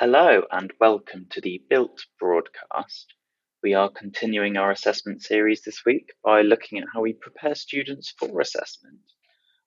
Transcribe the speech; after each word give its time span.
Hello 0.00 0.44
and 0.52 0.72
welcome 0.78 1.26
to 1.30 1.40
the 1.40 1.60
BILT 1.68 2.06
broadcast. 2.20 3.14
We 3.64 3.74
are 3.74 3.90
continuing 3.90 4.56
our 4.56 4.70
assessment 4.70 5.24
series 5.24 5.62
this 5.62 5.84
week 5.84 6.12
by 6.22 6.42
looking 6.42 6.78
at 6.78 6.86
how 6.94 7.00
we 7.00 7.14
prepare 7.14 7.56
students 7.56 8.14
for 8.16 8.40
assessment. 8.40 9.00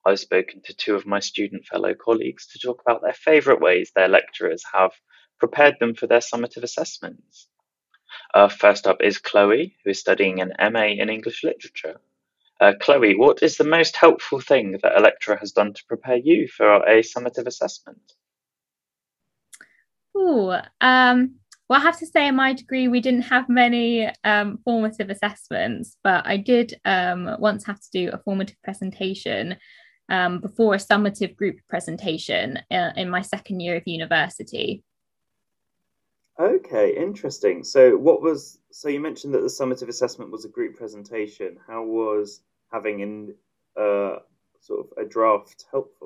I've 0.05 0.21
spoken 0.21 0.61
to 0.63 0.73
two 0.73 0.95
of 0.95 1.05
my 1.05 1.19
student 1.19 1.65
fellow 1.65 1.93
colleagues 1.93 2.47
to 2.47 2.59
talk 2.59 2.81
about 2.81 3.01
their 3.01 3.11
favourite 3.11 3.59
ways 3.59 3.91
their 3.93 4.07
lecturers 4.07 4.63
have 4.71 4.91
prepared 5.37 5.75
them 5.81 5.95
for 5.95 6.07
their 6.07 6.21
summative 6.21 6.63
assessments. 6.63 7.49
Uh, 8.33 8.47
first 8.47 8.87
up 8.87 9.01
is 9.01 9.17
Chloe, 9.17 9.75
who 9.83 9.89
is 9.89 9.99
studying 9.99 10.39
an 10.39 10.53
MA 10.71 10.85
in 10.97 11.09
English 11.09 11.43
Literature. 11.43 11.99
Uh, 12.61 12.71
Chloe, 12.79 13.17
what 13.17 13.43
is 13.43 13.57
the 13.57 13.65
most 13.65 13.97
helpful 13.97 14.39
thing 14.39 14.79
that 14.81 14.97
a 14.97 15.01
lecturer 15.01 15.35
has 15.35 15.51
done 15.51 15.73
to 15.73 15.83
prepare 15.89 16.19
you 16.23 16.47
for 16.47 16.75
a 16.87 17.01
summative 17.01 17.47
assessment? 17.47 18.13
Oh, 20.15 20.61
um, 20.81 21.35
well, 21.69 21.79
I 21.79 21.83
have 21.83 21.99
to 21.99 22.05
say, 22.05 22.27
in 22.27 22.35
my 22.35 22.53
degree, 22.53 22.89
we 22.89 22.99
didn't 22.99 23.21
have 23.21 23.47
many 23.47 24.11
um, 24.25 24.59
formative 24.65 25.09
assessments, 25.09 25.95
but 26.03 26.27
I 26.27 26.35
did 26.35 26.73
um, 26.83 27.37
once 27.39 27.65
have 27.65 27.79
to 27.79 27.89
do 27.93 28.09
a 28.11 28.17
formative 28.17 28.57
presentation 28.61 29.55
um, 30.09 30.39
before 30.39 30.75
a 30.75 30.79
summative 30.79 31.35
group 31.37 31.59
presentation 31.69 32.59
uh, 32.69 32.91
in 32.97 33.09
my 33.09 33.21
second 33.21 33.61
year 33.61 33.77
of 33.77 33.83
university. 33.85 34.83
Okay, 36.39 36.95
interesting. 36.95 37.63
So, 37.63 37.95
what 37.95 38.21
was 38.21 38.59
so 38.71 38.89
you 38.89 38.99
mentioned 38.99 39.33
that 39.33 39.41
the 39.41 39.47
summative 39.47 39.89
assessment 39.89 40.31
was 40.31 40.43
a 40.43 40.49
group 40.49 40.75
presentation. 40.75 41.57
How 41.67 41.83
was 41.83 42.41
having 42.71 42.99
in 42.99 43.35
uh, 43.79 44.17
sort 44.59 44.87
of 44.87 44.87
a 44.97 45.07
draft 45.07 45.65
helpful? 45.71 46.00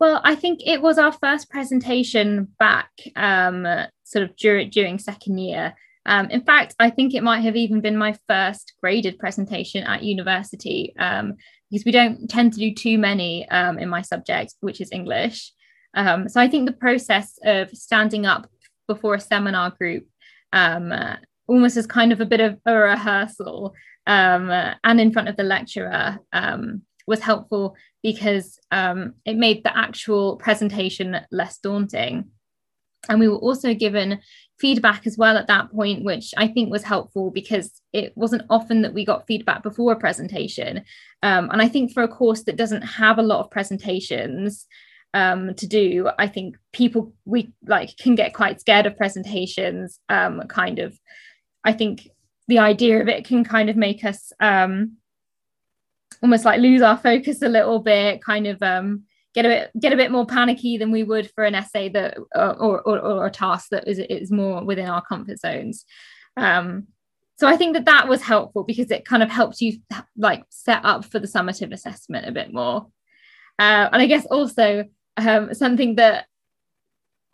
Well, 0.00 0.20
I 0.24 0.34
think 0.34 0.60
it 0.66 0.82
was 0.82 0.98
our 0.98 1.12
first 1.12 1.48
presentation 1.50 2.48
back 2.58 2.90
um, 3.16 3.66
sort 4.02 4.24
of 4.24 4.36
during, 4.36 4.70
during 4.70 4.98
second 4.98 5.38
year. 5.38 5.74
Um, 6.06 6.28
in 6.30 6.42
fact, 6.42 6.74
I 6.78 6.90
think 6.90 7.14
it 7.14 7.22
might 7.22 7.40
have 7.40 7.56
even 7.56 7.80
been 7.80 7.96
my 7.96 8.16
first 8.28 8.74
graded 8.82 9.18
presentation 9.18 9.84
at 9.84 10.02
university 10.02 10.94
um, 10.98 11.34
because 11.70 11.84
we 11.84 11.92
don't 11.92 12.28
tend 12.28 12.52
to 12.52 12.58
do 12.58 12.74
too 12.74 12.98
many 12.98 13.48
um, 13.48 13.78
in 13.78 13.88
my 13.88 14.02
subject, 14.02 14.54
which 14.60 14.80
is 14.80 14.92
English. 14.92 15.52
Um, 15.94 16.28
so 16.28 16.40
I 16.40 16.48
think 16.48 16.66
the 16.66 16.76
process 16.76 17.38
of 17.44 17.70
standing 17.70 18.26
up 18.26 18.48
before 18.88 19.14
a 19.14 19.20
seminar 19.20 19.70
group 19.70 20.06
um, 20.52 20.92
almost 21.46 21.76
as 21.76 21.86
kind 21.86 22.12
of 22.12 22.20
a 22.20 22.26
bit 22.26 22.40
of 22.40 22.58
a 22.66 22.74
rehearsal 22.74 23.74
and 24.06 25.00
in 25.00 25.12
front 25.12 25.28
of 25.28 25.36
the 25.36 25.42
lecturer 25.42 26.18
was 27.06 27.20
helpful 27.20 27.76
because 28.02 28.58
um, 28.70 29.14
it 29.24 29.36
made 29.36 29.64
the 29.64 29.76
actual 29.76 30.36
presentation 30.36 31.20
less 31.30 31.58
daunting. 31.58 32.30
And 33.08 33.20
we 33.20 33.28
were 33.28 33.36
also 33.36 33.74
given 33.74 34.20
feedback 34.58 35.06
as 35.06 35.18
well 35.18 35.36
at 35.36 35.46
that 35.48 35.70
point, 35.70 36.04
which 36.04 36.32
I 36.38 36.48
think 36.48 36.70
was 36.70 36.84
helpful 36.84 37.30
because 37.30 37.82
it 37.92 38.12
wasn't 38.16 38.44
often 38.48 38.82
that 38.82 38.94
we 38.94 39.04
got 39.04 39.26
feedback 39.26 39.62
before 39.62 39.92
a 39.92 39.98
presentation. 39.98 40.78
Um, 41.22 41.50
and 41.50 41.60
I 41.60 41.68
think 41.68 41.92
for 41.92 42.02
a 42.02 42.08
course 42.08 42.44
that 42.44 42.56
doesn't 42.56 42.82
have 42.82 43.18
a 43.18 43.22
lot 43.22 43.40
of 43.40 43.50
presentations, 43.50 44.66
um, 45.14 45.54
to 45.54 45.66
do 45.66 46.10
i 46.18 46.26
think 46.26 46.56
people 46.72 47.14
we 47.24 47.52
like 47.66 47.96
can 47.96 48.16
get 48.16 48.34
quite 48.34 48.60
scared 48.60 48.84
of 48.84 48.96
presentations 48.96 50.00
um, 50.08 50.42
kind 50.48 50.80
of 50.80 50.98
i 51.62 51.72
think 51.72 52.08
the 52.48 52.58
idea 52.58 53.00
of 53.00 53.08
it 53.08 53.24
can 53.24 53.44
kind 53.44 53.70
of 53.70 53.76
make 53.76 54.04
us 54.04 54.32
um, 54.40 54.96
almost 56.24 56.46
like 56.46 56.58
lose 56.58 56.80
our 56.80 56.96
focus 56.96 57.42
a 57.42 57.48
little 57.48 57.80
bit 57.80 58.24
kind 58.24 58.46
of 58.46 58.60
um, 58.62 59.02
get 59.34 59.44
a 59.44 59.48
bit 59.48 59.70
get 59.78 59.92
a 59.92 59.96
bit 59.96 60.10
more 60.10 60.24
panicky 60.24 60.78
than 60.78 60.90
we 60.90 61.02
would 61.02 61.30
for 61.34 61.44
an 61.44 61.54
essay 61.54 61.90
that 61.90 62.16
uh, 62.34 62.54
or, 62.58 62.80
or, 62.80 62.98
or 62.98 63.26
a 63.26 63.30
task 63.30 63.68
that 63.70 63.86
is, 63.86 63.98
is 63.98 64.32
more 64.32 64.64
within 64.64 64.88
our 64.88 65.04
comfort 65.04 65.38
zones. 65.38 65.84
Um, 66.38 66.88
so 67.36 67.48
i 67.48 67.56
think 67.56 67.74
that 67.74 67.84
that 67.84 68.08
was 68.08 68.22
helpful 68.22 68.62
because 68.64 68.90
it 68.90 69.04
kind 69.04 69.22
of 69.22 69.28
helps 69.28 69.60
you 69.60 69.78
like 70.16 70.44
set 70.50 70.84
up 70.84 71.04
for 71.04 71.18
the 71.18 71.26
summative 71.26 71.72
assessment 71.72 72.26
a 72.26 72.32
bit 72.32 72.52
more. 72.52 72.86
Uh, 73.58 73.88
and 73.92 74.00
i 74.02 74.06
guess 74.06 74.24
also 74.26 74.84
um, 75.18 75.52
something 75.52 75.96
that 75.96 76.26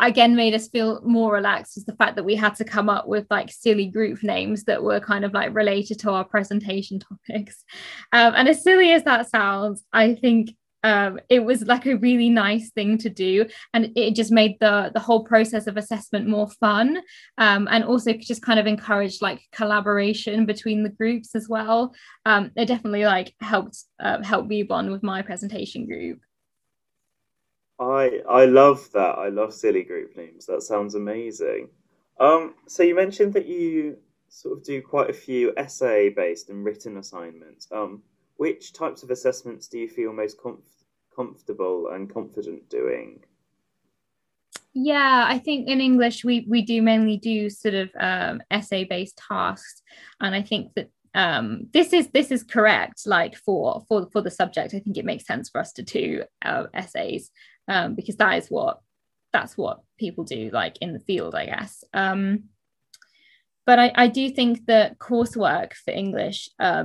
again 0.00 0.34
made 0.34 0.54
us 0.54 0.68
feel 0.68 1.00
more 1.02 1.32
relaxed 1.32 1.76
was 1.76 1.84
the 1.84 1.96
fact 1.96 2.16
that 2.16 2.24
we 2.24 2.34
had 2.34 2.54
to 2.56 2.64
come 2.64 2.88
up 2.88 3.06
with 3.06 3.26
like 3.30 3.50
silly 3.50 3.86
group 3.86 4.22
names 4.22 4.64
that 4.64 4.82
were 4.82 5.00
kind 5.00 5.24
of 5.24 5.32
like 5.32 5.54
related 5.54 5.98
to 6.00 6.10
our 6.10 6.24
presentation 6.24 6.98
topics. 7.28 7.64
Um, 8.12 8.34
and 8.36 8.48
as 8.48 8.62
silly 8.62 8.92
as 8.92 9.04
that 9.04 9.28
sounds 9.28 9.84
i 9.92 10.14
think 10.14 10.50
um, 10.82 11.20
it 11.28 11.40
was 11.40 11.62
like 11.62 11.86
a 11.86 11.96
really 11.96 12.30
nice 12.30 12.70
thing 12.70 12.98
to 12.98 13.10
do. 13.10 13.46
And 13.74 13.92
it 13.96 14.14
just 14.14 14.32
made 14.32 14.56
the 14.60 14.90
the 14.94 15.00
whole 15.00 15.24
process 15.24 15.66
of 15.66 15.76
assessment 15.76 16.26
more 16.26 16.48
fun 16.48 17.02
um, 17.38 17.68
and 17.70 17.84
also 17.84 18.12
just 18.14 18.42
kind 18.42 18.58
of 18.58 18.66
encouraged 18.66 19.22
like 19.22 19.40
collaboration 19.52 20.46
between 20.46 20.82
the 20.82 20.88
groups 20.88 21.34
as 21.34 21.48
well. 21.48 21.94
Um, 22.24 22.50
it 22.56 22.66
definitely 22.66 23.04
like 23.04 23.34
helped 23.40 23.84
uh, 24.02 24.22
help 24.22 24.46
me 24.46 24.62
bond 24.62 24.90
with 24.90 25.02
my 25.02 25.22
presentation 25.22 25.86
group 25.86 26.20
I 27.80 28.20
I 28.28 28.44
love 28.44 28.90
that. 28.92 29.18
I 29.18 29.28
love 29.28 29.54
silly 29.54 29.82
group 29.82 30.16
names. 30.16 30.46
That 30.46 30.62
sounds 30.62 30.94
amazing. 30.94 31.70
Um, 32.20 32.54
so 32.68 32.82
you 32.82 32.94
mentioned 32.94 33.32
that 33.32 33.46
you 33.46 33.96
sort 34.28 34.58
of 34.58 34.64
do 34.64 34.82
quite 34.82 35.08
a 35.08 35.14
few 35.14 35.52
essay 35.56 36.10
based 36.10 36.50
and 36.50 36.64
written 36.64 36.98
assignments. 36.98 37.66
Um, 37.72 38.02
which 38.36 38.72
types 38.72 39.02
of 39.02 39.10
assessments 39.10 39.68
do 39.68 39.78
you 39.78 39.88
feel 39.88 40.12
most 40.12 40.38
comf- 40.38 40.84
comfortable 41.14 41.88
and 41.92 42.12
confident 42.12 42.68
doing? 42.68 43.24
Yeah, 44.72 45.24
I 45.26 45.38
think 45.38 45.68
in 45.68 45.80
English 45.80 46.22
we 46.22 46.46
we 46.48 46.62
do 46.62 46.82
mainly 46.82 47.16
do 47.16 47.48
sort 47.48 47.74
of 47.74 47.90
um, 47.98 48.42
essay 48.50 48.84
based 48.84 49.18
tasks, 49.26 49.82
and 50.20 50.34
I 50.34 50.42
think 50.42 50.74
that 50.74 50.90
um, 51.14 51.66
this 51.72 51.92
is 51.92 52.08
this 52.08 52.30
is 52.30 52.42
correct. 52.42 53.06
Like 53.06 53.36
for 53.36 53.84
for 53.88 54.08
for 54.12 54.20
the 54.20 54.30
subject, 54.30 54.74
I 54.74 54.80
think 54.80 54.98
it 54.98 55.04
makes 55.06 55.26
sense 55.26 55.48
for 55.48 55.60
us 55.60 55.72
to 55.72 55.82
do 55.82 56.24
uh, 56.44 56.66
essays 56.74 57.30
um, 57.68 57.94
because 57.94 58.16
that 58.16 58.38
is 58.38 58.48
what 58.48 58.80
that's 59.32 59.56
what 59.56 59.80
people 59.98 60.24
do 60.24 60.50
like 60.52 60.76
in 60.80 60.92
the 60.92 61.00
field 61.00 61.34
i 61.34 61.46
guess. 61.46 61.84
Um, 61.92 62.44
but 63.66 63.78
I, 63.78 63.92
I 63.94 64.06
do 64.08 64.30
think 64.30 64.66
that 64.66 64.98
coursework 64.98 65.74
for 65.74 65.92
english 65.92 66.50
uh, 66.58 66.84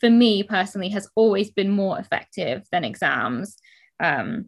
for 0.00 0.10
me 0.10 0.42
personally 0.42 0.90
has 0.90 1.08
always 1.14 1.50
been 1.50 1.70
more 1.70 1.98
effective 1.98 2.66
than 2.70 2.84
exams. 2.84 3.56
Um, 4.00 4.46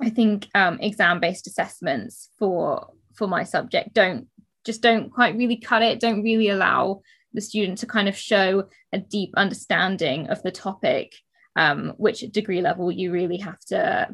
i 0.00 0.10
think 0.10 0.48
um, 0.54 0.78
exam 0.80 1.20
based 1.20 1.46
assessments 1.46 2.28
for 2.38 2.92
for 3.14 3.26
my 3.26 3.44
subject 3.44 3.94
don't 3.94 4.26
just 4.64 4.82
don't 4.82 5.10
quite 5.10 5.36
really 5.36 5.56
cut 5.56 5.82
it 5.82 6.00
don't 6.00 6.22
really 6.22 6.48
allow 6.48 7.00
the 7.32 7.40
student 7.40 7.78
to 7.78 7.86
kind 7.86 8.08
of 8.08 8.16
show 8.16 8.64
a 8.92 8.98
deep 8.98 9.30
understanding 9.36 10.28
of 10.28 10.42
the 10.42 10.50
topic 10.50 11.14
um, 11.54 11.94
which 11.96 12.20
degree 12.32 12.60
level 12.60 12.90
you 12.90 13.12
really 13.12 13.38
have 13.38 13.60
to 13.60 14.08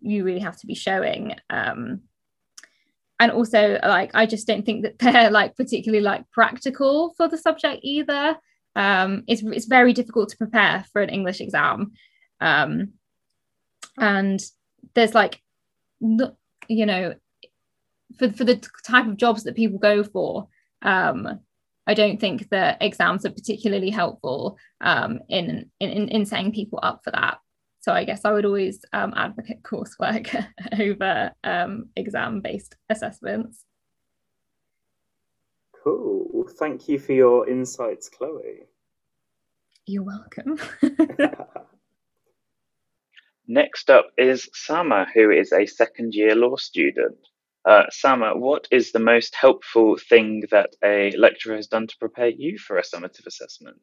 you 0.00 0.24
really 0.24 0.40
have 0.40 0.58
to 0.58 0.66
be 0.66 0.74
showing 0.74 1.34
um, 1.50 2.00
and 3.18 3.32
also 3.32 3.78
like 3.82 4.10
i 4.14 4.26
just 4.26 4.46
don't 4.46 4.66
think 4.66 4.82
that 4.82 4.98
they're 5.00 5.30
like 5.30 5.56
particularly 5.56 6.02
like 6.02 6.30
practical 6.30 7.14
for 7.16 7.28
the 7.28 7.38
subject 7.38 7.80
either. 7.82 8.36
Um, 8.74 9.24
it's, 9.26 9.42
it's 9.42 9.64
very 9.64 9.94
difficult 9.94 10.28
to 10.28 10.36
prepare 10.36 10.84
for 10.92 11.00
an 11.00 11.08
english 11.08 11.40
exam. 11.40 11.92
Um, 12.42 12.92
and 13.98 14.44
there's 14.94 15.14
like 15.14 15.40
you 16.00 16.86
know 16.86 17.14
for, 18.18 18.30
for 18.32 18.44
the 18.44 18.56
type 18.84 19.06
of 19.06 19.16
jobs 19.16 19.44
that 19.44 19.56
people 19.56 19.78
go 19.78 20.02
for 20.02 20.48
um, 20.82 21.40
i 21.86 21.94
don't 21.94 22.20
think 22.20 22.48
that 22.50 22.78
exams 22.80 23.24
are 23.24 23.30
particularly 23.30 23.90
helpful 23.90 24.58
um, 24.80 25.20
in, 25.28 25.70
in 25.80 26.08
in 26.08 26.26
setting 26.26 26.52
people 26.52 26.78
up 26.82 27.00
for 27.02 27.10
that 27.10 27.38
so 27.86 27.92
I 27.92 28.02
guess 28.02 28.24
I 28.24 28.32
would 28.32 28.44
always 28.44 28.84
um, 28.92 29.14
advocate 29.16 29.62
coursework 29.62 30.44
over 30.80 31.30
um, 31.44 31.88
exam 31.94 32.40
based 32.40 32.74
assessments. 32.90 33.64
Cool. 35.84 36.48
Thank 36.58 36.88
you 36.88 36.98
for 36.98 37.12
your 37.12 37.48
insights, 37.48 38.08
Chloe. 38.08 38.66
You're 39.86 40.02
welcome. 40.02 40.58
Next 43.46 43.88
up 43.88 44.08
is 44.18 44.48
Sama, 44.52 45.06
who 45.14 45.30
is 45.30 45.52
a 45.52 45.64
second 45.64 46.12
year 46.12 46.34
law 46.34 46.56
student. 46.56 47.18
Uh, 47.64 47.84
Sama, 47.90 48.36
what 48.36 48.66
is 48.72 48.90
the 48.90 48.98
most 48.98 49.36
helpful 49.36 49.96
thing 49.96 50.42
that 50.50 50.70
a 50.82 51.12
lecturer 51.16 51.54
has 51.54 51.68
done 51.68 51.86
to 51.86 51.96
prepare 52.00 52.30
you 52.30 52.58
for 52.58 52.78
a 52.78 52.82
summative 52.82 53.26
assessment? 53.26 53.80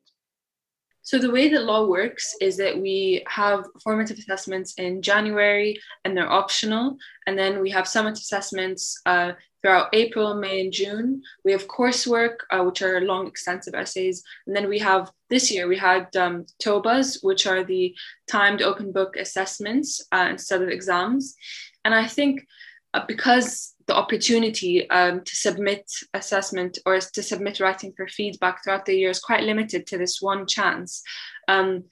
So 1.03 1.19
the 1.19 1.31
way 1.31 1.49
that 1.49 1.65
law 1.65 1.85
works 1.85 2.33
is 2.39 2.55
that 2.57 2.79
we 2.79 3.23
have 3.27 3.65
formative 3.83 4.17
assessments 4.17 4.73
in 4.75 5.01
January 5.01 5.77
and 6.05 6.15
they're 6.15 6.31
optional. 6.31 6.97
And 7.27 7.37
then 7.37 7.61
we 7.61 7.69
have 7.71 7.85
summative 7.85 8.21
assessments 8.21 9.01
uh, 9.05 9.33
throughout 9.61 9.89
April, 9.93 10.33
May, 10.35 10.61
and 10.61 10.71
June. 10.71 11.21
We 11.43 11.51
have 11.51 11.67
coursework, 11.67 12.35
uh, 12.51 12.63
which 12.63 12.81
are 12.81 13.01
long, 13.01 13.27
extensive 13.27 13.75
essays. 13.75 14.23
And 14.47 14.55
then 14.55 14.69
we 14.69 14.79
have 14.79 15.11
this 15.29 15.51
year, 15.51 15.67
we 15.67 15.77
had 15.77 16.15
um, 16.15 16.45
TOBAs, 16.63 17.19
which 17.21 17.47
are 17.47 17.65
the 17.65 17.93
timed 18.29 18.61
open 18.61 18.93
book 18.93 19.17
assessments 19.17 20.01
uh, 20.13 20.27
instead 20.29 20.61
of 20.61 20.69
exams. 20.69 21.35
And 21.83 21.93
I 21.93 22.07
think 22.07 22.47
uh, 22.93 23.03
because 23.07 23.72
the 23.87 23.95
opportunity 23.95 24.89
um, 24.89 25.23
to 25.23 25.35
submit 25.35 25.89
assessment 26.13 26.77
or 26.85 26.99
to 26.99 27.23
submit 27.23 27.59
writing 27.59 27.93
for 27.95 28.07
feedback 28.07 28.63
throughout 28.63 28.85
the 28.85 28.95
year 28.95 29.09
is 29.09 29.19
quite 29.19 29.43
limited 29.43 29.85
to 29.87 29.97
this 29.97 30.21
one 30.21 30.47
chance. 30.47 31.01
Um, 31.47 31.85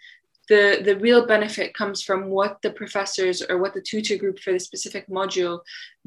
the, 0.49 0.81
the 0.83 0.97
real 0.97 1.25
benefit 1.25 1.73
comes 1.73 2.01
from 2.01 2.27
what 2.27 2.61
the 2.61 2.71
professors 2.71 3.41
or 3.41 3.57
what 3.59 3.73
the 3.73 3.81
tutor 3.81 4.17
group 4.17 4.39
for 4.39 4.51
the 4.51 4.59
specific 4.59 5.07
module 5.07 5.59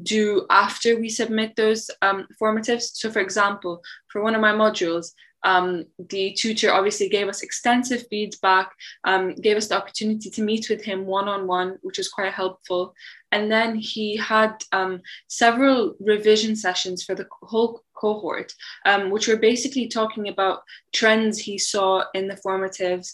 do 0.03 0.45
after 0.49 0.99
we 0.99 1.09
submit 1.09 1.55
those 1.55 1.89
um, 2.01 2.27
formatives. 2.41 2.91
So, 2.93 3.09
for 3.09 3.19
example, 3.19 3.81
for 4.11 4.21
one 4.21 4.35
of 4.35 4.41
my 4.41 4.51
modules, 4.51 5.11
um, 5.45 5.85
the 6.09 6.33
tutor 6.33 6.73
obviously 6.73 7.07
gave 7.07 7.27
us 7.27 7.43
extensive 7.43 8.07
feedback, 8.09 8.71
um, 9.03 9.35
gave 9.35 9.57
us 9.57 9.67
the 9.67 9.77
opportunity 9.77 10.29
to 10.31 10.41
meet 10.41 10.69
with 10.69 10.83
him 10.83 11.05
one 11.05 11.29
on 11.29 11.45
one, 11.45 11.77
which 11.83 11.99
was 11.99 12.09
quite 12.09 12.33
helpful. 12.33 12.95
And 13.31 13.51
then 13.51 13.75
he 13.75 14.17
had 14.17 14.55
um, 14.71 15.01
several 15.27 15.95
revision 15.99 16.55
sessions 16.55 17.03
for 17.03 17.13
the 17.13 17.27
whole 17.43 17.83
cohort, 17.95 18.53
um, 18.85 19.11
which 19.11 19.27
were 19.27 19.37
basically 19.37 19.87
talking 19.87 20.29
about 20.29 20.61
trends 20.93 21.37
he 21.37 21.59
saw 21.59 22.03
in 22.15 22.27
the 22.27 22.39
formatives. 22.45 23.13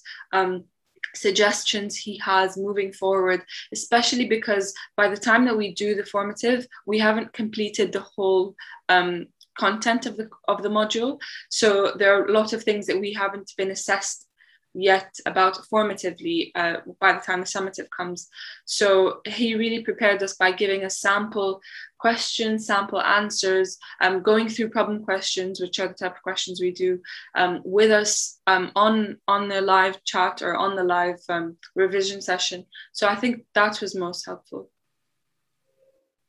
Suggestions 1.13 1.95
he 1.95 2.17
has 2.17 2.57
moving 2.57 2.93
forward, 2.93 3.43
especially 3.73 4.27
because 4.27 4.73
by 4.95 5.07
the 5.07 5.17
time 5.17 5.45
that 5.45 5.57
we 5.57 5.73
do 5.73 5.95
the 5.95 6.05
formative, 6.05 6.65
we 6.85 6.99
haven't 6.99 7.33
completed 7.33 7.91
the 7.91 8.01
whole 8.15 8.55
um, 8.89 9.27
content 9.57 10.05
of 10.05 10.17
the 10.17 10.29
of 10.47 10.63
the 10.63 10.69
module. 10.69 11.19
So 11.49 11.93
there 11.97 12.17
are 12.17 12.25
a 12.25 12.31
lot 12.31 12.53
of 12.53 12.63
things 12.63 12.87
that 12.87 12.99
we 12.99 13.13
haven't 13.13 13.51
been 13.57 13.71
assessed 13.71 14.27
yet 14.73 15.13
about 15.25 15.57
formatively 15.71 16.51
uh, 16.55 16.77
by 16.99 17.13
the 17.13 17.19
time 17.19 17.41
the 17.41 17.45
summative 17.45 17.89
comes. 17.95 18.29
So 18.65 19.21
he 19.27 19.55
really 19.55 19.83
prepared 19.83 20.23
us 20.23 20.35
by 20.35 20.51
giving 20.51 20.83
us 20.83 20.99
sample 20.99 21.61
questions, 21.99 22.65
sample 22.65 23.01
answers, 23.01 23.77
um, 24.01 24.21
going 24.21 24.49
through 24.49 24.69
problem 24.69 25.03
questions, 25.03 25.61
which 25.61 25.79
are 25.79 25.87
the 25.87 25.93
type 25.93 26.15
of 26.15 26.23
questions 26.23 26.59
we 26.59 26.71
do, 26.71 26.99
um, 27.35 27.61
with 27.63 27.91
us 27.91 28.39
um, 28.47 28.71
on 28.75 29.17
on 29.27 29.49
the 29.49 29.61
live 29.61 30.03
chat 30.03 30.41
or 30.41 30.55
on 30.55 30.75
the 30.75 30.83
live 30.83 31.21
um, 31.29 31.57
revision 31.75 32.21
session. 32.21 32.65
So 32.91 33.07
I 33.07 33.15
think 33.15 33.45
that 33.53 33.81
was 33.81 33.95
most 33.95 34.25
helpful. 34.25 34.69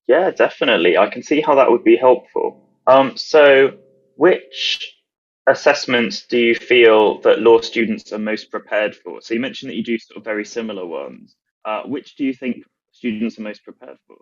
Yeah, 0.09 0.31
definitely. 0.31 0.99
I 0.99 1.09
can 1.09 1.23
see 1.23 1.41
how 1.41 1.55
that 1.55 1.71
would 1.71 1.85
be 1.85 1.97
helpful. 1.97 2.69
Um, 2.87 3.17
so, 3.17 3.79
which 4.17 5.02
assessments 5.47 6.27
do 6.27 6.39
you 6.39 6.55
feel 6.55 7.21
that 7.23 7.41
law 7.41 7.61
students 7.61 8.13
are 8.13 8.19
most 8.19 8.51
prepared 8.51 8.95
for? 8.95 9.21
So, 9.21 9.35
you 9.35 9.41
mentioned 9.41 9.71
that 9.71 9.77
you 9.77 9.85
do 9.85 9.99
sort 9.99 10.19
of 10.19 10.25
very 10.25 10.45
similar 10.45 10.87
ones. 10.87 11.37
Uh, 11.65 11.83
which 11.83 12.17
do 12.17 12.25
you 12.25 12.35
think 12.35 12.65
students 12.91 13.39
are 13.39 13.43
most 13.43 13.63
prepared 13.63 13.97
for? 14.07 14.17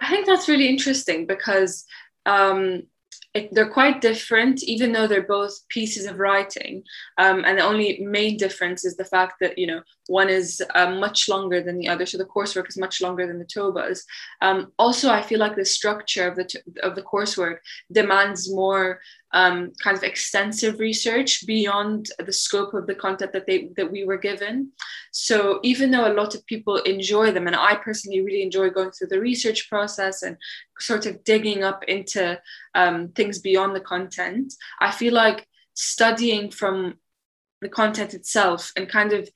I 0.00 0.08
think 0.08 0.26
that's 0.26 0.48
really 0.48 0.68
interesting 0.68 1.26
because 1.26 1.84
um, 2.26 2.84
it, 3.34 3.54
they're 3.54 3.70
quite 3.70 4.00
different, 4.00 4.62
even 4.64 4.92
though 4.92 5.06
they're 5.06 5.22
both 5.22 5.66
pieces 5.68 6.06
of 6.06 6.18
writing. 6.18 6.82
Um, 7.18 7.44
and 7.44 7.58
the 7.58 7.62
only 7.62 8.00
main 8.00 8.36
difference 8.36 8.84
is 8.84 8.96
the 8.96 9.04
fact 9.04 9.34
that 9.40 9.56
you 9.56 9.66
know 9.66 9.82
one 10.08 10.28
is 10.28 10.62
uh, 10.74 10.90
much 10.90 11.28
longer 11.28 11.62
than 11.62 11.78
the 11.78 11.88
other, 11.88 12.04
so 12.04 12.18
the 12.18 12.24
coursework 12.24 12.68
is 12.68 12.76
much 12.76 13.00
longer 13.00 13.26
than 13.26 13.38
the 13.38 13.44
TOBAs. 13.44 14.00
Um, 14.40 14.72
also, 14.78 15.10
I 15.10 15.22
feel 15.22 15.38
like 15.38 15.56
the 15.56 15.64
structure 15.64 16.26
of 16.26 16.36
the 16.36 16.44
t- 16.44 16.60
of 16.82 16.94
the 16.94 17.02
coursework 17.02 17.58
demands 17.90 18.52
more 18.52 19.00
um, 19.32 19.72
kind 19.82 19.96
of 19.96 20.02
extensive 20.02 20.78
research 20.78 21.46
beyond 21.46 22.10
the 22.24 22.32
scope 22.32 22.74
of 22.74 22.86
the 22.86 22.94
content 22.94 23.32
that 23.32 23.46
they 23.46 23.70
that 23.76 23.90
we 23.90 24.04
were 24.04 24.18
given. 24.18 24.72
So 25.10 25.60
even 25.62 25.90
though 25.90 26.10
a 26.10 26.14
lot 26.14 26.34
of 26.34 26.44
people 26.46 26.76
enjoy 26.78 27.32
them, 27.32 27.46
and 27.46 27.56
I 27.56 27.76
personally 27.76 28.20
really 28.20 28.42
enjoy 28.42 28.70
going 28.70 28.90
through 28.90 29.08
the 29.08 29.20
research 29.20 29.68
process 29.68 30.22
and 30.22 30.36
sort 30.78 31.06
of 31.06 31.24
digging 31.24 31.62
up 31.62 31.84
into 31.84 32.40
um, 32.74 33.08
things 33.08 33.38
beyond 33.38 33.74
the 33.74 33.80
content, 33.80 34.52
I 34.80 34.90
feel 34.90 35.14
like 35.14 35.46
studying 35.74 36.50
from 36.50 36.98
the 37.62 37.68
content 37.68 38.12
itself 38.12 38.72
and 38.76 38.88
kind 38.88 39.12
of 39.12 39.28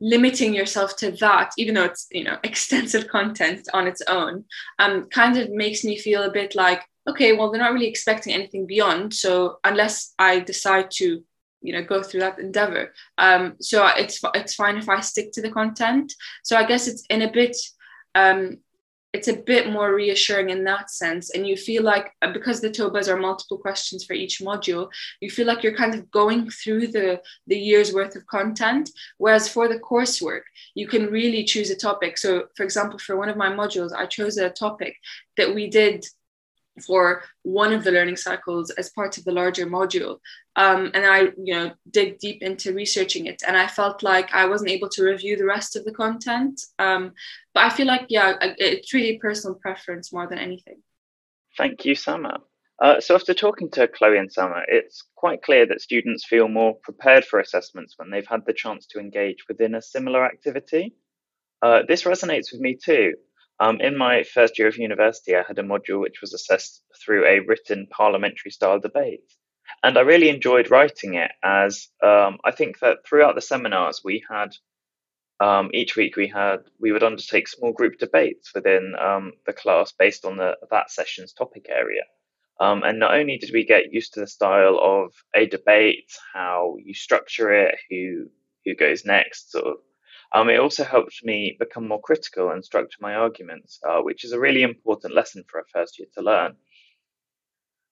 limiting 0.00 0.54
yourself 0.54 0.96
to 0.96 1.10
that 1.12 1.50
even 1.58 1.74
though 1.74 1.84
it's 1.84 2.06
you 2.10 2.22
know 2.22 2.36
extensive 2.44 3.08
content 3.08 3.68
on 3.72 3.86
its 3.86 4.02
own 4.08 4.44
um 4.78 5.08
kind 5.10 5.36
of 5.36 5.50
makes 5.50 5.82
me 5.82 5.98
feel 5.98 6.22
a 6.22 6.30
bit 6.30 6.54
like 6.54 6.82
okay, 7.08 7.32
well, 7.32 7.50
they're 7.50 7.60
not 7.60 7.72
really 7.72 7.88
expecting 7.88 8.34
anything 8.34 8.66
beyond. 8.66 9.14
So 9.14 9.58
unless 9.64 10.14
I 10.18 10.40
decide 10.40 10.90
to, 10.92 11.22
you 11.62 11.72
know, 11.72 11.82
go 11.82 12.02
through 12.02 12.20
that 12.20 12.38
endeavor, 12.38 12.92
um, 13.16 13.56
so 13.60 13.86
it's 13.96 14.20
it's 14.34 14.54
fine 14.54 14.76
if 14.76 14.88
I 14.88 15.00
stick 15.00 15.32
to 15.32 15.42
the 15.42 15.50
content. 15.50 16.14
So 16.44 16.56
I 16.56 16.64
guess 16.64 16.86
it's 16.86 17.04
in 17.10 17.22
a 17.22 17.32
bit. 17.32 17.56
Um, 18.14 18.58
it's 19.14 19.28
a 19.28 19.36
bit 19.36 19.72
more 19.72 19.94
reassuring 19.94 20.50
in 20.50 20.64
that 20.64 20.90
sense 20.90 21.30
and 21.30 21.46
you 21.46 21.56
feel 21.56 21.82
like 21.82 22.12
because 22.34 22.60
the 22.60 22.68
TOBAs 22.68 23.08
are 23.08 23.16
multiple 23.16 23.56
questions 23.56 24.04
for 24.04 24.12
each 24.12 24.40
module 24.40 24.90
you 25.20 25.30
feel 25.30 25.46
like 25.46 25.62
you're 25.62 25.74
kind 25.74 25.94
of 25.94 26.10
going 26.10 26.50
through 26.50 26.88
the 26.88 27.18
the 27.46 27.58
year's 27.58 27.94
worth 27.94 28.16
of 28.16 28.26
content 28.26 28.90
whereas 29.16 29.48
for 29.48 29.66
the 29.66 29.78
coursework 29.78 30.42
you 30.74 30.86
can 30.86 31.06
really 31.06 31.42
choose 31.42 31.70
a 31.70 31.76
topic 31.76 32.18
so 32.18 32.48
for 32.54 32.64
example 32.64 32.98
for 32.98 33.16
one 33.16 33.30
of 33.30 33.36
my 33.36 33.48
modules 33.48 33.92
i 33.96 34.04
chose 34.04 34.36
a 34.36 34.50
topic 34.50 34.94
that 35.38 35.54
we 35.54 35.68
did 35.68 36.04
for 36.80 37.22
one 37.42 37.72
of 37.72 37.84
the 37.84 37.90
learning 37.90 38.16
cycles 38.16 38.70
as 38.70 38.90
part 38.90 39.18
of 39.18 39.24
the 39.24 39.32
larger 39.32 39.66
module. 39.66 40.18
Um, 40.56 40.90
and 40.94 41.06
I, 41.06 41.20
you 41.42 41.54
know, 41.54 41.72
dig 41.90 42.18
deep 42.18 42.42
into 42.42 42.72
researching 42.72 43.26
it. 43.26 43.42
And 43.46 43.56
I 43.56 43.66
felt 43.66 44.02
like 44.02 44.34
I 44.34 44.46
wasn't 44.46 44.70
able 44.70 44.88
to 44.90 45.04
review 45.04 45.36
the 45.36 45.44
rest 45.44 45.76
of 45.76 45.84
the 45.84 45.92
content. 45.92 46.60
Um, 46.78 47.12
but 47.54 47.64
I 47.64 47.70
feel 47.70 47.86
like, 47.86 48.06
yeah, 48.08 48.34
it's 48.40 48.92
really 48.92 49.18
personal 49.18 49.54
preference 49.54 50.12
more 50.12 50.26
than 50.26 50.38
anything. 50.38 50.82
Thank 51.56 51.84
you, 51.84 51.94
Sama. 51.94 52.40
Uh, 52.80 53.00
so 53.00 53.14
after 53.14 53.34
talking 53.34 53.68
to 53.70 53.88
Chloe 53.88 54.18
and 54.18 54.32
Sama, 54.32 54.62
it's 54.68 55.02
quite 55.16 55.42
clear 55.42 55.66
that 55.66 55.80
students 55.80 56.24
feel 56.24 56.46
more 56.46 56.76
prepared 56.76 57.24
for 57.24 57.40
assessments 57.40 57.94
when 57.96 58.10
they've 58.10 58.26
had 58.26 58.46
the 58.46 58.52
chance 58.52 58.86
to 58.86 59.00
engage 59.00 59.48
within 59.48 59.74
a 59.74 59.82
similar 59.82 60.24
activity. 60.24 60.94
Uh, 61.60 61.82
this 61.88 62.04
resonates 62.04 62.52
with 62.52 62.60
me 62.60 62.76
too, 62.76 63.14
um, 63.60 63.80
in 63.80 63.96
my 63.96 64.22
first 64.22 64.58
year 64.58 64.68
of 64.68 64.76
university, 64.76 65.34
I 65.34 65.42
had 65.46 65.58
a 65.58 65.62
module 65.62 66.00
which 66.00 66.20
was 66.20 66.32
assessed 66.32 66.82
through 67.02 67.26
a 67.26 67.40
written 67.40 67.86
parliamentary 67.90 68.50
style 68.50 68.78
debate. 68.78 69.32
And 69.82 69.98
I 69.98 70.02
really 70.02 70.28
enjoyed 70.28 70.70
writing 70.70 71.14
it 71.14 71.30
as 71.42 71.88
um, 72.02 72.38
I 72.44 72.50
think 72.52 72.78
that 72.80 72.98
throughout 73.06 73.34
the 73.34 73.42
seminars 73.42 74.00
we 74.04 74.24
had 74.28 74.54
um, 75.40 75.70
each 75.72 75.94
week 75.94 76.16
we 76.16 76.26
had 76.26 76.58
we 76.80 76.90
would 76.90 77.02
undertake 77.02 77.46
small 77.46 77.72
group 77.72 77.98
debates 77.98 78.52
within 78.54 78.94
um, 78.98 79.32
the 79.46 79.52
class 79.52 79.92
based 79.92 80.24
on 80.24 80.36
the 80.36 80.56
that 80.70 80.90
session's 80.90 81.32
topic 81.32 81.66
area. 81.68 82.02
Um, 82.60 82.82
and 82.82 82.98
not 82.98 83.14
only 83.14 83.38
did 83.38 83.52
we 83.52 83.64
get 83.64 83.92
used 83.92 84.14
to 84.14 84.20
the 84.20 84.26
style 84.26 84.78
of 84.82 85.12
a 85.36 85.46
debate, 85.46 86.10
how 86.34 86.76
you 86.82 86.92
structure 86.92 87.52
it, 87.52 87.76
who 87.88 88.28
who 88.64 88.74
goes 88.74 89.04
next, 89.04 89.52
sort 89.52 89.66
of 89.66 89.76
um, 90.32 90.50
it 90.50 90.60
also 90.60 90.84
helped 90.84 91.24
me 91.24 91.56
become 91.58 91.88
more 91.88 92.00
critical 92.00 92.50
and 92.50 92.64
structure 92.64 92.98
my 93.00 93.14
arguments, 93.14 93.78
uh, 93.88 94.00
which 94.00 94.24
is 94.24 94.32
a 94.32 94.40
really 94.40 94.62
important 94.62 95.14
lesson 95.14 95.44
for 95.48 95.60
a 95.60 95.64
first 95.72 95.98
year 95.98 96.08
to 96.14 96.22
learn. 96.22 96.56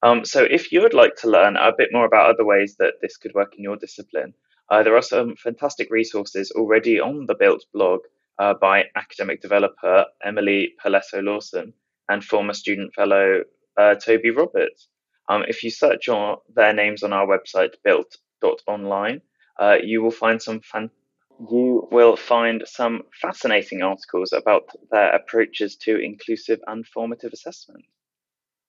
Um, 0.03 0.25
so, 0.25 0.43
if 0.45 0.71
you 0.71 0.83
would 0.83 0.95
like 0.95 1.17
to 1.17 1.31
learn 1.31 1.57
a 1.57 1.73
bit 1.77 1.89
more 1.93 2.05
about 2.05 2.31
other 2.31 2.45
ways 2.45 2.77
that 2.79 2.95
this 3.01 3.17
could 3.17 3.35
work 3.35 3.55
in 3.57 3.65
your 3.65 3.77
discipline, 3.77 4.35
uh, 4.71 4.83
there 4.83 4.97
are 4.97 5.03
some 5.03 5.37
fantastic 5.37 5.91
resources 5.91 6.51
already 6.51 7.01
on 7.01 7.27
the 7.27 7.35
BILT 7.35 7.65
blog 7.73 8.01
uh, 8.39 8.55
by 8.55 8.85
academic 8.97 9.41
developer 9.41 10.05
Emily 10.23 10.75
Paletto 10.83 11.23
Lawson 11.23 11.73
and 12.09 12.23
former 12.23 12.53
student 12.53 12.93
fellow 12.95 13.43
uh, 13.79 13.95
Toby 13.95 14.31
Roberts. 14.31 14.89
Um, 15.29 15.45
if 15.49 15.63
you 15.63 15.71
search 15.71 16.09
on 16.09 16.37
their 16.55 16.73
names 16.73 17.03
on 17.03 17.13
our 17.13 17.27
website, 17.27 17.75
bilt.online, 17.87 19.23
uh, 19.59 19.77
you 19.83 20.03
will 20.03 20.11
find 20.11 20.41
some 20.41 20.61
fantastic 20.61 21.06
you 21.39 21.89
will 21.91 22.17
find 22.17 22.63
some 22.67 23.03
fascinating 23.21 23.83
articles 23.83 24.33
about 24.33 24.69
their 24.91 25.11
approaches 25.11 25.77
to 25.77 25.99
inclusive 25.99 26.61
and 26.67 26.87
formative 26.87 27.33
assessment. 27.33 27.85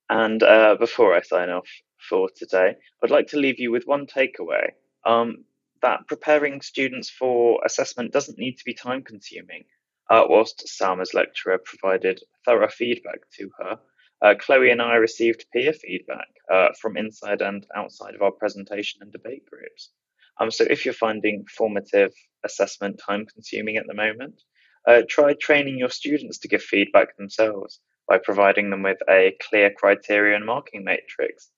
And 0.09 0.41
uh, 0.43 0.75
before 0.79 1.15
I 1.15 1.21
sign 1.21 1.49
off 1.49 1.67
for 2.09 2.29
today, 2.35 2.75
I'd 3.03 3.09
like 3.09 3.27
to 3.27 3.37
leave 3.37 3.59
you 3.59 3.71
with 3.71 3.87
one 3.87 4.05
takeaway 4.05 4.71
um, 5.05 5.43
that 5.81 6.07
preparing 6.07 6.61
students 6.61 7.09
for 7.09 7.59
assessment 7.65 8.13
doesn't 8.13 8.37
need 8.37 8.57
to 8.57 8.65
be 8.65 8.73
time 8.73 9.03
consuming. 9.03 9.65
Uh, 10.09 10.23
whilst 10.27 10.67
Sama's 10.67 11.13
lecturer 11.13 11.57
provided 11.57 12.21
thorough 12.45 12.69
feedback 12.69 13.19
to 13.37 13.49
her, 13.59 13.79
uh, 14.21 14.33
Chloe 14.39 14.71
and 14.71 14.81
I 14.81 14.95
received 14.95 15.45
peer 15.51 15.73
feedback 15.73 16.27
uh, 16.51 16.69
from 16.79 16.97
inside 16.97 17.41
and 17.41 17.65
outside 17.75 18.15
of 18.15 18.21
our 18.21 18.31
presentation 18.31 19.01
and 19.01 19.11
debate 19.11 19.45
groups. 19.49 19.91
Um, 20.39 20.51
so 20.51 20.65
if 20.69 20.85
you're 20.85 20.93
finding 20.93 21.45
formative 21.45 22.13
assessment 22.43 22.99
time 23.05 23.25
consuming 23.25 23.77
at 23.77 23.87
the 23.87 23.93
moment, 23.93 24.41
uh, 24.87 25.01
try 25.09 25.33
training 25.33 25.77
your 25.77 25.89
students 25.89 26.37
to 26.39 26.47
give 26.47 26.61
feedback 26.61 27.17
themselves 27.17 27.79
by 28.07 28.17
providing 28.17 28.69
them 28.69 28.83
with 28.83 28.99
a 29.09 29.35
clear 29.49 29.71
criteria 29.71 30.35
and 30.35 30.45
marking 30.45 30.83
matrix. 30.83 31.49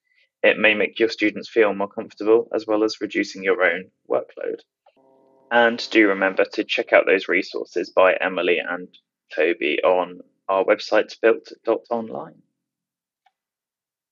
It 0.41 0.57
may 0.57 0.73
make 0.73 0.99
your 0.99 1.09
students 1.09 1.49
feel 1.49 1.73
more 1.73 1.89
comfortable 1.89 2.47
as 2.53 2.65
well 2.65 2.83
as 2.83 3.01
reducing 3.01 3.43
your 3.43 3.63
own 3.63 3.91
workload. 4.09 4.61
And 5.51 5.85
do 5.91 6.07
remember 6.07 6.45
to 6.53 6.63
check 6.63 6.93
out 6.93 7.05
those 7.05 7.27
resources 7.27 7.89
by 7.89 8.13
Emily 8.15 8.59
and 8.59 8.87
Toby 9.35 9.79
on 9.83 10.21
our 10.47 10.63
website 10.63 11.15
bilt.online. 11.23 12.41